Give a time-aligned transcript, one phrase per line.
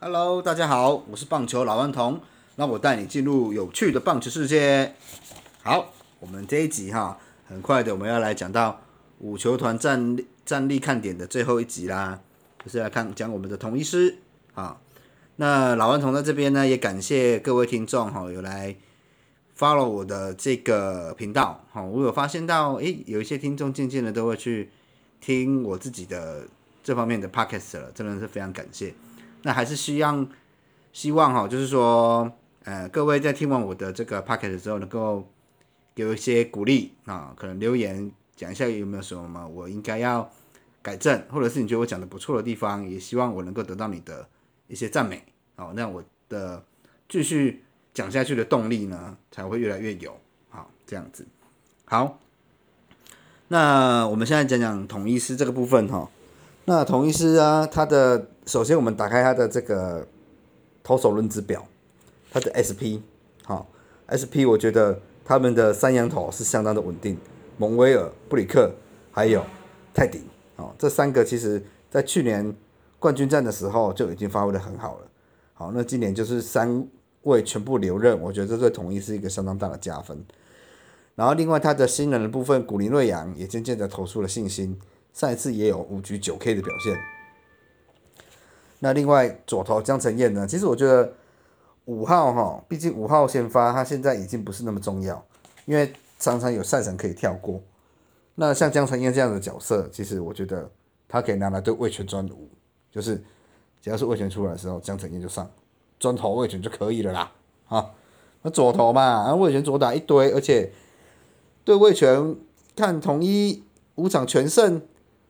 [0.00, 2.20] Hello，大家好，我是棒球老顽童，
[2.54, 4.94] 那我带你进入有趣的棒球世界。
[5.64, 8.80] 好，我们这一集哈，很快的我们要来讲到
[9.18, 12.20] 五球团战战力看点的最后一集啦，
[12.64, 14.18] 就是来看讲我们的统一师
[14.54, 14.78] 啊。
[15.34, 18.76] 那老顽童在这边呢，也感谢各位听众哈，有来
[19.58, 21.82] follow 我的这个频道哈。
[21.82, 24.70] 我有发现到，诶，有一些听众渐渐的都会去
[25.20, 26.46] 听我自己的
[26.84, 28.94] 这方面的 podcast 了，真的是非常感谢。
[29.42, 30.28] 那还是希望
[30.92, 32.30] 希望哈，就是说，
[32.64, 35.26] 呃，各位在听完我的这个 p o c k e t 之后，能够
[35.94, 40.30] 给我一些鼓励啊，可能留言讲一下有没有什么我应该要
[40.82, 44.26] 改正，或者是你觉得我讲的不错的地方，也希望我能够得到你的
[44.66, 45.22] 一些赞美
[45.56, 46.64] 哦，那我的
[47.08, 50.16] 继续讲下去的动力呢，才会越来越有
[50.50, 51.26] 好这样子。
[51.84, 52.18] 好，
[53.48, 56.08] 那我们现在讲讲统一师这个部分哈。
[56.66, 60.08] 那统一师啊，他的首先我们打开他的这个
[60.82, 61.62] 投手轮值表，
[62.32, 62.96] 他的 SP，
[63.44, 63.68] 好
[64.08, 67.18] ，SP 我觉得他们的三羊头是相当的稳定，
[67.58, 68.72] 蒙威尔、布里克
[69.12, 69.44] 还有
[69.92, 70.22] 泰迪，
[70.56, 72.56] 哦，这三个其实在去年
[72.98, 75.06] 冠军战的时候就已经发挥的很好了，
[75.52, 76.88] 好，那今年就是三
[77.24, 80.24] 位全部留任，我觉得这对统一是一个相当大的加分。
[81.14, 84.80] 然后另外他的新人的部分，古林瑞阳也渐渐的投出了信心。
[85.12, 86.96] 上一次也有五局九 K 的表现。
[88.80, 90.46] 那另外左投江承彦呢？
[90.46, 91.12] 其实我觉得
[91.86, 95.24] 五号哈，毕竟五号先发，他现在已经不是那么重要，
[95.64, 97.60] 因为常常有赛程可以跳过。
[98.34, 100.70] 那像江承彦这样的角色，其实我觉得
[101.08, 102.48] 他可以拿来对魏权专五，
[102.90, 103.16] 就是
[103.82, 105.50] 只要是魏权出来的时候，江承彦就上
[105.98, 107.32] 专投魏权就可以了啦。
[107.66, 107.90] 啊，
[108.42, 110.72] 那左投嘛，那魏权左打一堆，而且
[111.64, 112.36] 对魏权
[112.76, 113.64] 看统一
[113.96, 114.80] 五场全胜。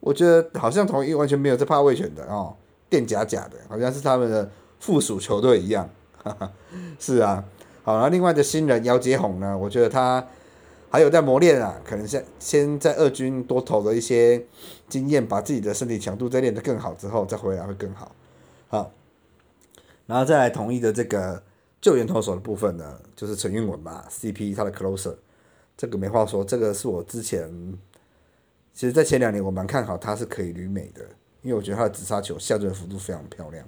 [0.00, 2.56] 我觉得好像统一完全没有在怕魏权的哦，
[2.90, 5.88] 垫假假的，好像是他们的附属球队一样。
[6.22, 6.52] 哈哈，
[6.98, 7.42] 是啊，
[7.82, 10.26] 好，然后另外的新人姚杰宏呢，我觉得他
[10.90, 14.44] 还有在磨练啊，可能先先在二军多投了一些
[14.88, 18.14] 经验，把自己的身体强度再练得更好之后，再回来会更好。
[18.68, 18.92] 好，
[20.06, 21.42] 然后再来同一的这个
[21.80, 25.14] 救援投手的部分呢，就是陈运文嘛，CP 他的 closer，
[25.76, 27.78] 这个没话说，这个是我之前。
[28.72, 31.04] 其实，在前两年我蛮看好他是可以旅美的，
[31.42, 33.66] 因为我觉得他的直杀球下坠幅度非常漂亮。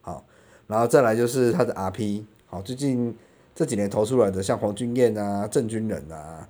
[0.00, 0.24] 好，
[0.66, 3.16] 然后再来就是他的 RP，好，最近
[3.54, 6.48] 这几年投出来的像黄俊彦啊、郑军人啊，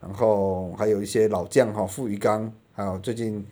[0.00, 3.44] 然后还有一些老将哈，傅余刚，还有最近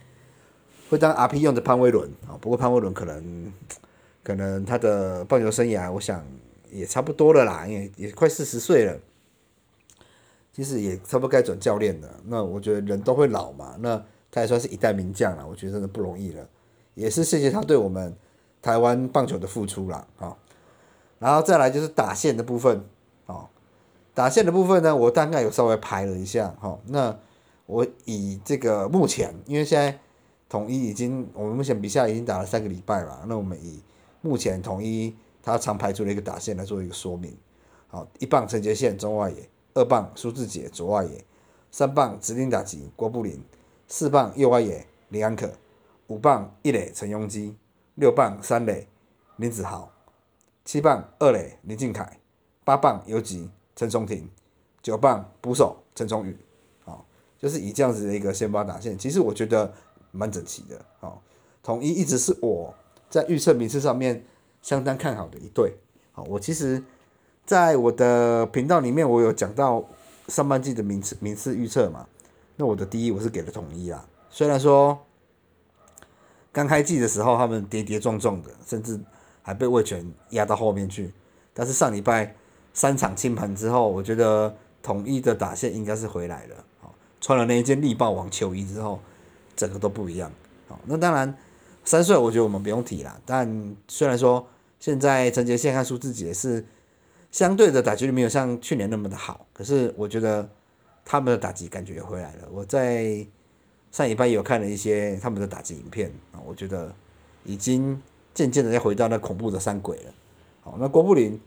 [0.88, 3.52] 会当 RP 用的潘威伦啊，不过潘威伦可能
[4.22, 6.24] 可能他的棒球生涯，我想
[6.70, 8.98] 也差不多了啦，也也快四十岁了。
[10.54, 12.20] 其实也差不多该转教练了。
[12.26, 15.46] 那我觉得人都会老嘛，那他也算是一代名将了。
[15.46, 16.46] 我觉得真的不容易了，
[16.94, 18.16] 也是谢谢他对我们
[18.60, 20.06] 台湾棒球的付出啦。
[20.18, 20.36] 啊。
[21.18, 22.84] 然后再来就是打线的部分，
[23.26, 23.48] 哦，
[24.14, 26.78] 打线的部分呢，我大概有稍微排了一下，哈。
[26.86, 27.16] 那
[27.66, 29.98] 我以这个目前，因为现在
[30.48, 33.80] 统一已经，我们目前比赛已经打了三个礼拜了，那我们以
[34.20, 37.36] 目前统一他常排出的一个打线来做一个说明。
[37.88, 39.48] 好，一棒陈杰宪中外野。
[39.74, 41.24] 二棒苏志杰左外野，
[41.70, 43.42] 三棒指定打击郭布林，
[43.88, 45.50] 四棒右外野林安可，
[46.12, 47.56] 五棒一垒陈庸基，
[47.94, 48.86] 六棒三垒
[49.36, 49.90] 林子豪，
[50.62, 52.18] 七棒二垒林敬凯，
[52.64, 54.28] 八棒游击陈松廷，
[54.82, 56.36] 九棒捕手陈崇宇，
[56.84, 57.06] 好，
[57.38, 59.72] 就是以这样子的一个先发打线，其实我觉得
[60.10, 61.22] 蛮整齐的，好，
[61.62, 62.74] 统一一直是我
[63.08, 64.22] 在预测名次上面
[64.60, 65.72] 相当看好的一队，
[66.12, 66.84] 好，我其实。
[67.44, 69.84] 在我的频道里面，我有讲到
[70.28, 72.06] 上半季的名次名次预测嘛？
[72.54, 74.96] 那我的第一我是给了统一啊，虽然说
[76.52, 79.00] 刚开季的时候他们跌跌撞撞的，甚至
[79.42, 81.12] 还被魏权压到后面去，
[81.54, 82.34] 但是上礼拜
[82.74, 86.56] 三场清盘之后，我觉得统一的打线应该是回来了。
[86.80, 89.00] 好，穿了那一件力霸王球衣之后，
[89.56, 90.30] 整个都不一样。
[90.68, 91.34] 好，那当然
[91.84, 94.46] 三岁我觉得我们不用提了，但虽然说
[94.78, 96.64] 现在陈杰宪和苏志杰是。
[97.30, 100.46] 相对的打击率没有像去年那么的好，可是我觉得
[101.02, 102.48] 他们的打击感觉也回来了。
[102.52, 103.26] 我在
[103.92, 106.92] 上礼拜有看了一些他们的打击影片啊，我觉得
[107.44, 108.00] 已经
[108.34, 110.14] 渐渐的要回到那恐怖的三鬼了。
[110.62, 111.38] 好，那郭布林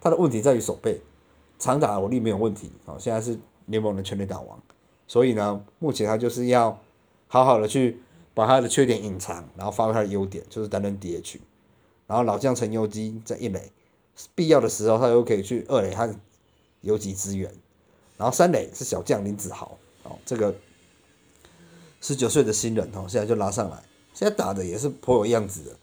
[0.00, 1.00] 他的问题在于手背，
[1.58, 4.58] 长打火力没有问题，好，现在是联盟的全垒打王，
[5.06, 6.80] 所以呢，目前他就是要
[7.28, 8.00] 好好的去
[8.32, 11.36] 把他的缺点隐藏，然后发挥他的优点，就是担任 DH，
[12.06, 13.70] 然后老将陈优基在一垒。
[14.34, 16.14] 必要的时候，他又可以去二垒和
[16.82, 17.50] 游击支援，
[18.18, 20.54] 然后三垒是小将林子豪，哦，这个
[22.02, 23.82] 十九岁的新人哦，现在就拉上来，
[24.12, 25.76] 现在打的也是颇有样子的。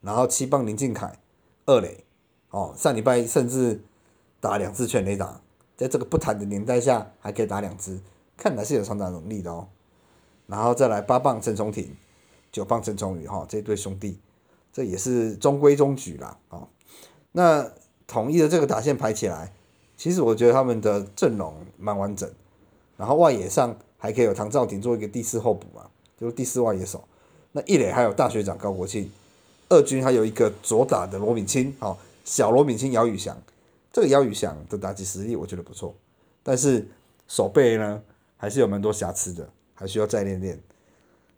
[0.00, 1.18] 然后七棒林敬凯，
[1.66, 2.04] 二垒，
[2.50, 3.80] 哦，上礼拜甚至
[4.40, 5.40] 打两次全垒打，
[5.76, 8.00] 在这个不谈的年代下还可以打两支，
[8.36, 9.68] 看来是有上打能力的哦。
[10.46, 11.94] 然后再来八棒陈松廷，
[12.50, 14.18] 九棒陈崇宇哈，这对兄弟，
[14.72, 16.66] 这也是中规中矩啦哦。
[17.32, 17.70] 那
[18.06, 19.52] 统一的这个打线排起来，
[19.98, 22.30] 其实我觉得他们的阵容蛮完整，
[22.96, 27.06] 然后外野上还可以有唐兆廷做一个第四候补嘛，就是第四外野手。
[27.52, 29.10] 那一垒还有大学长高国庆，
[29.68, 33.36] 二军还有一个左打的罗敏清，好小罗敏清姚宇翔，
[33.92, 35.94] 这个姚宇翔的打击实力我觉得不错，
[36.42, 36.86] 但是
[37.26, 38.02] 手背呢
[38.36, 40.60] 还是有蛮多瑕疵的，还需要再练练。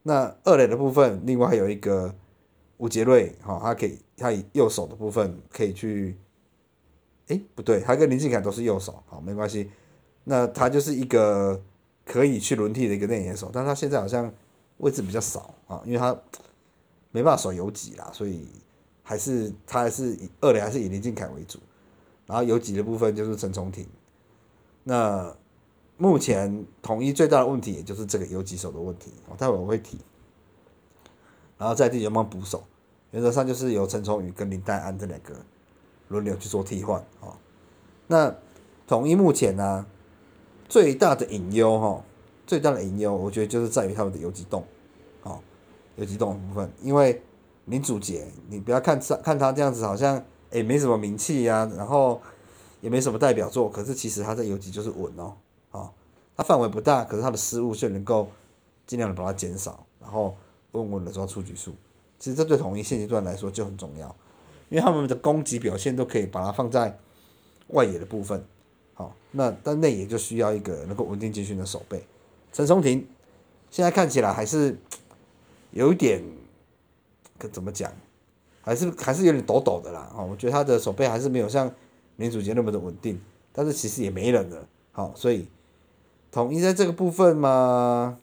[0.03, 2.15] 那二垒的部分，另外还有一个
[2.79, 6.17] 吴杰瑞，哈，他可以他以右手的部分可以去，
[7.29, 9.71] 诶，不对，他跟林敬凯都是右手，好没关系，
[10.25, 11.61] 那他就是一个
[12.11, 14.33] 可以去轮替的一个内野手，但他现在好像。
[14.81, 16.19] 位置比较少啊，因为他
[17.11, 18.49] 没办法守游击啦，所以
[19.03, 21.59] 还是他还是以二垒还是以林敬凯为主，
[22.25, 23.87] 然后游击的部分就是陈崇廷。
[24.85, 25.37] 那
[25.99, 29.99] 目前统一最大的问题也就是这个游击手的问题，我待会我会提。
[31.59, 32.65] 然后在第九棒捕手，
[33.11, 35.35] 原则上就是由陈崇宇跟林黛安这两个
[36.09, 37.37] 轮流去做替换啊。
[38.07, 38.35] 那
[38.87, 39.85] 统一目前呢
[40.71, 42.03] 最大的隐忧哈。
[42.47, 44.65] 最大的隐忧，我觉得就是在于他们的游击洞，
[45.23, 45.39] 哦，
[45.95, 47.23] 游击洞部分，因为
[47.67, 50.21] 林祖杰，你不要看看他这样子，好像
[50.51, 52.21] 也没什么名气呀，然后
[52.81, 55.33] 也没什么代表作，可是其实他在游击就是稳哦，
[55.71, 55.91] 哦，
[56.37, 58.29] 他范围不大，可是他的失误却能够
[58.85, 60.37] 尽量的把它减少，然后
[60.73, 61.73] 稳稳的抓出局数，
[62.19, 64.09] 其实这对统一现阶段来说就很重要，
[64.71, 66.99] 因为他们的攻击表现都可以把它放在
[67.69, 68.45] 外野的部分，
[69.01, 72.05] 好，那但内野就需要一个能够稳定进训的守备。
[72.53, 73.09] 陈松廷
[73.71, 74.77] 现在看起来还是
[75.71, 76.23] 有一点，
[77.39, 77.91] 可怎么讲，
[78.61, 80.13] 还是还是有点抖抖的啦。
[80.15, 81.73] 哦，我觉得他的手背还是没有像
[82.17, 83.19] 林祖杰那么的稳定，
[83.55, 84.69] 但是其实也没人了。
[84.93, 85.49] 好，所以
[86.31, 88.19] 统一在这个部分嘛，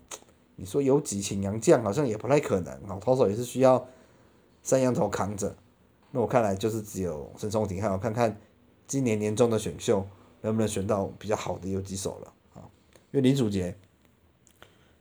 [0.57, 2.71] 你说有几请洋将好像也不太可能。
[2.87, 3.83] 哦，投手也是需要
[4.61, 5.55] 三羊头扛着。
[6.11, 8.39] 那我看来就是只有陈松廷，还有看看
[8.85, 10.05] 今年年终的选秀
[10.41, 12.33] 能不能选到比较好的游击手了。
[12.53, 12.61] 啊，
[13.11, 13.75] 因为林祖杰。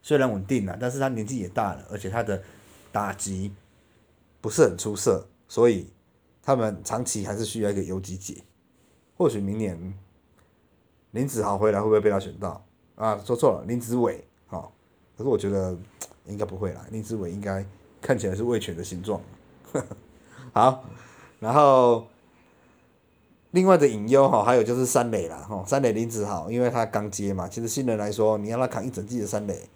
[0.02, 2.40] 虽然稳定了，但是他年纪也大了，而且他的
[2.92, 3.52] 打击
[4.40, 5.90] 不是很出色，所以
[6.40, 8.44] 他们长期还是需要一个游击解。
[9.16, 9.98] 或许明年
[11.10, 12.64] 林子豪回来会不会被他选到？
[12.94, 14.72] 啊，说错了，林子伟，好，
[15.18, 15.76] 可是我觉得
[16.26, 17.66] 应该不会啦，林子伟应该
[18.00, 19.20] 看起来是卫权的形状。
[20.54, 20.84] 好，
[21.40, 22.06] 然后
[23.52, 29.68] 另外的隐忧哈，还有就是三垒啦，哈，三垒林子豪，因为他刚接嘛，其实新人来说，你让他扛一整季的三垒。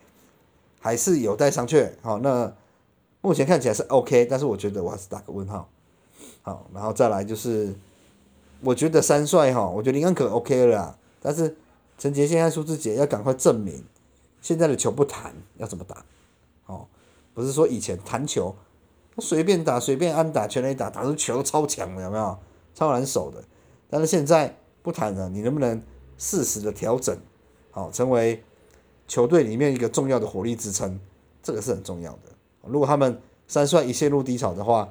[0.82, 2.50] 还是有待商榷，好，那
[3.20, 5.69] 目前看起来是 OK，但是我觉得我还是打个问号，
[6.40, 7.75] 好，然后再来就是，
[8.62, 11.55] 我觉得三帅哈，我觉得林安可 OK 了，但是
[11.99, 13.84] 陈杰现在苏志杰要赶快证明，
[14.40, 16.02] 现在的球不弹要怎么打，
[16.64, 16.87] 哦，
[17.34, 18.56] 不是说以前弹球，
[19.19, 22.38] 随便打随便安打全垒打，打出球超强的有没有？
[22.75, 23.44] 超难守的，
[23.90, 25.82] 但是现在不谈了，你能不能
[26.16, 27.19] 适时的调整，
[27.70, 28.42] 好，成为。
[29.08, 31.00] 球队里面一个重要的火力支撑，
[31.42, 32.31] 这个是很重要的。
[32.62, 34.88] 如果他们三帅一陷入低潮的话，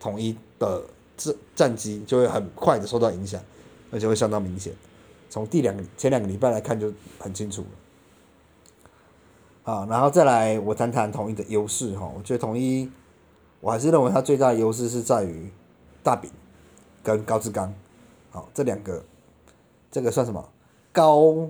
[0.00, 0.82] 统一的
[1.18, 3.38] 战战绩就会很快的受到影响，
[3.90, 4.72] 而且会相当明显。
[5.28, 7.68] 从第两前两个礼拜来看就很清楚了。
[9.62, 12.10] 好，然后再来我谈谈统一的优势哈。
[12.16, 12.90] 我觉得统一，
[13.60, 15.50] 我还是认为它最大的优势是在于
[16.02, 16.30] 大饼
[17.02, 17.74] 跟高志刚，
[18.30, 19.02] 好这两个，
[19.90, 20.48] 这个算什么？
[20.92, 21.48] 高？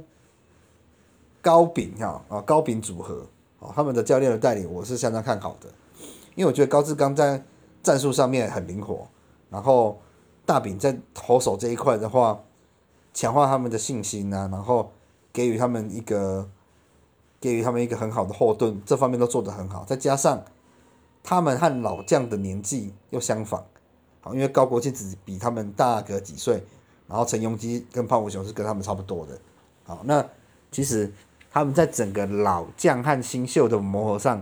[1.43, 3.27] 高饼哈啊，高饼组合。
[3.61, 5.69] 啊，他们的教练的带领我是相当看好的，
[6.35, 7.45] 因为我觉得高志刚在
[7.83, 9.07] 战术上面很灵活，
[9.51, 10.01] 然后
[10.47, 12.41] 大饼在投手这一块的话，
[13.13, 14.91] 强化他们的信心啊，然后
[15.31, 16.49] 给予他们一个
[17.39, 20.43] 给予他们一个很好的后盾，这方面都做得很好，再加上
[21.23, 23.67] 他们和老将的年纪又相仿，
[24.21, 26.63] 好，因为高国庆只比他们大个几岁，
[27.07, 29.39] 然后陈庸基跟胖虎雄是跟他们差不多的，
[29.85, 30.25] 好，那
[30.71, 31.13] 其实。
[31.53, 34.41] 他们在整个老将和新秀的磨合上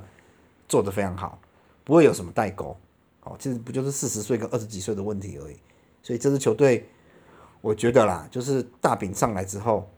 [0.68, 1.38] 做得非常好，
[1.82, 2.76] 不会有什么代沟。
[3.23, 5.56] 哦，其实不就是四十岁跟二十几岁的问题而已。
[6.02, 6.87] 所以这支球队，
[7.62, 9.88] 我觉得啦，就是大饼上来之后，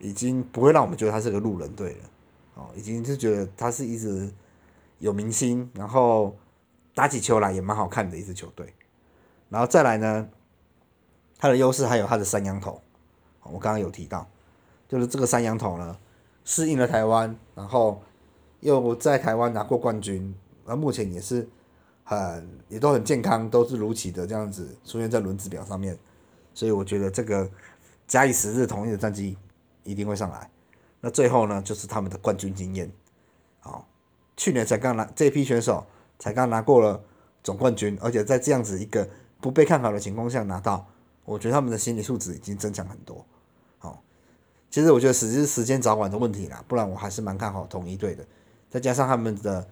[0.00, 2.10] 已经不会让我们觉得他是个路人队了。
[2.56, 4.28] 哦，已经是觉得他是一直
[4.98, 6.36] 有明星，然后
[6.96, 8.74] 打起球来也蛮好看的一支球队。
[9.50, 10.28] 然后再来呢，
[11.38, 12.80] 他的优势还有他的三羊头。
[13.42, 14.26] 我刚刚有提到，
[14.88, 15.98] 就是这个三羊头呢。
[16.42, 18.02] 适应了台湾，然后
[18.60, 21.46] 又在台湾拿过冠军，而目前也是
[22.02, 25.96] 很也都很健康，都是如期的这样子出现在轮子表上面，
[26.54, 27.48] 所以我觉得这个
[28.08, 29.36] 假以时日，同一的战绩
[29.84, 30.50] 一定会上来。
[31.00, 32.90] 那最后呢，就是他们的冠军经验，
[33.60, 33.86] 好，
[34.36, 35.86] 去年才刚拿这批选手
[36.18, 37.00] 才刚拿过了
[37.44, 39.08] 总冠军，而且在这样子一个
[39.40, 40.86] 不被看好的情况下拿到，
[41.24, 43.24] 我觉得他们的心理素质已经增强很多。
[43.78, 44.02] 好，
[44.70, 48.24] 其实我觉得只是时间早晚的问题啦，不然我还是蛮看好统一队的。
[48.68, 49.66] 再加上他们的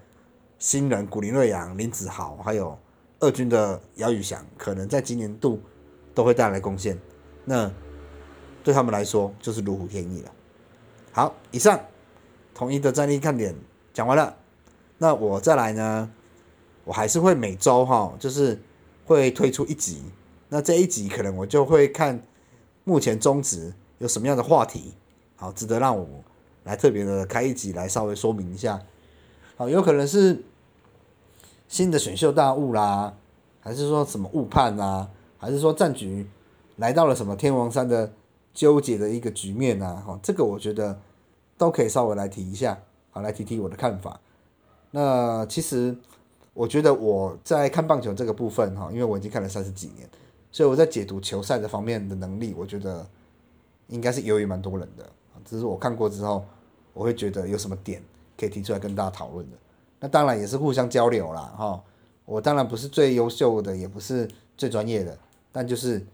[0.59, 2.77] 新人古林瑞阳、林子豪，还有
[3.21, 5.61] 二军的姚宇翔，可能在今年度
[6.15, 6.99] 都会带来贡献，
[7.45, 7.71] 那
[8.65, 10.33] 对他们来说就是如虎添翼了。
[11.13, 11.79] 好，以上
[12.55, 13.55] 统一的战力看点
[13.93, 14.37] 讲完了，
[14.99, 16.11] 那我再来呢，
[16.85, 18.61] 我还是会每周哈，就是
[19.09, 20.03] 会推出一集，
[20.51, 22.23] 那这一集可能我就会看
[22.85, 24.93] 目前中职有什么样的话题，
[25.37, 26.07] 好，值得让我
[26.65, 28.81] 来特别的开一集来稍微说明一下，
[29.57, 30.45] 好，有可能是
[31.67, 33.15] 新的选秀大物啦，
[33.61, 36.27] 还是说什么误判啊，还是说战局
[36.77, 38.13] 来到了什么天王山的
[38.53, 41.01] 纠结的一个局面啊，哈，这个我觉得。
[41.59, 42.79] 都可以稍微来提一下，
[43.11, 44.21] 好，来提提我的看法。
[44.93, 45.97] 那其实
[46.59, 50.11] 我觉得我在看棒球这个部分哈，因为我已经看了三十几年，
[50.51, 53.07] 所以我在解读球赛的方面的能力，我觉得
[53.87, 55.09] 应该是优于蛮多人的。
[55.45, 56.45] 只是我看过之后，
[56.93, 58.03] 我会觉得有什么点
[58.37, 59.57] 可以提出来跟大家讨论的。
[60.01, 61.81] 那当然也是互相交流啦，哈。
[62.25, 65.17] 我当然不是最优秀的，也不是最专业的，
[65.53, 66.05] 但就是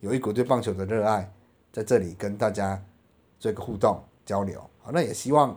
[0.00, 1.32] 有一股对棒球的热爱，
[1.72, 2.82] 在这里跟大家
[3.38, 4.60] 做一个互动交流。
[4.80, 5.56] 好，那也希望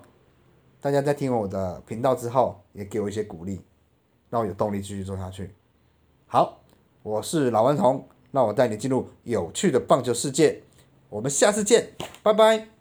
[0.80, 3.60] 大家在听完我的频道之后，也给我一些鼓励，
[4.30, 5.54] 让我有动力继续做下去。
[6.28, 6.62] 好，
[7.04, 10.62] 我是老顽童，让我带你进入有趣的棒球世界。
[11.10, 11.92] 我们下次见，
[12.22, 12.75] 拜拜。